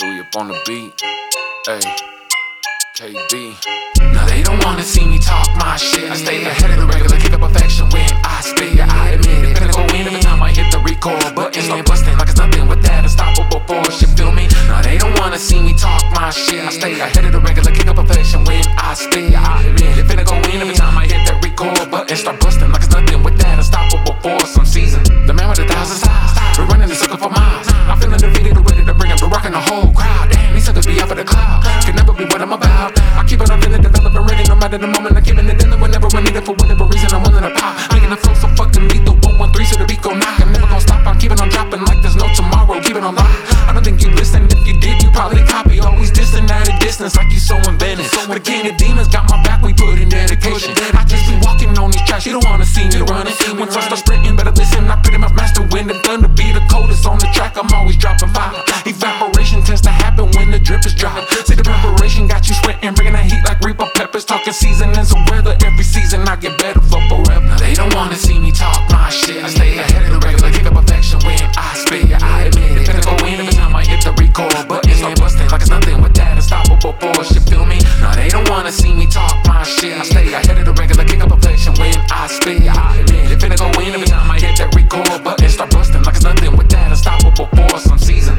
[0.00, 0.96] Skip on the beat.
[1.68, 1.84] Hey,
[2.96, 3.52] KD.
[4.14, 6.10] Now they don't wanna see me talk my shit.
[6.10, 8.80] I stay ahead of the regular, kick up affection when I spit.
[8.80, 9.56] I admit it.
[9.58, 11.62] Finna go in every time I hit the record button.
[11.62, 14.00] Start busting like it's nothing with that unstoppable force.
[14.00, 14.48] You feel me?
[14.72, 16.64] Now they don't wanna see me talk my shit.
[16.64, 19.34] I stay ahead of the regular, kick up affection when I spit.
[19.36, 20.06] I admit it.
[20.06, 20.24] Finna
[43.80, 44.44] don't think you listen.
[44.44, 45.80] If you did, you probably copy.
[45.80, 48.06] Always distant at a distance, like you so invented.
[48.06, 49.62] So the king of demons got my back.
[49.62, 50.74] We put in dedication.
[50.92, 52.26] I just be walking on these tracks.
[52.26, 53.32] You don't wanna see me running.
[53.56, 54.29] Once I start sprinting,
[82.30, 82.62] speed.
[82.62, 85.48] They finna go in every time I hit that record button.
[85.48, 87.90] Start busting like it's nothing with that unstoppable force.
[87.90, 88.38] I'm seasoned.